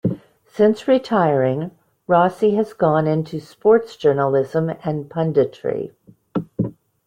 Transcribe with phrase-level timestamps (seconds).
[0.47, 1.69] Since retiring,
[2.07, 5.93] Rossi has gone into sports journalism and punditry.